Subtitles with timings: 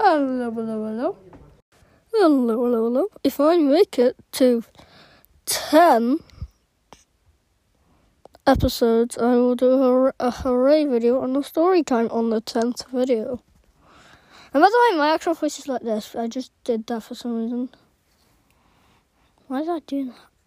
[0.00, 1.16] Hello, hello, hello.
[2.12, 3.06] Hello, hello, hello.
[3.24, 4.62] If I make it to
[5.46, 6.20] 10
[8.46, 12.88] episodes, I will do a, a hooray video on the story time on the 10th
[12.92, 13.42] video.
[14.54, 16.14] And by the way, my actual voice is like this.
[16.14, 17.70] I just did that for some reason.
[19.48, 20.37] Why did I do that?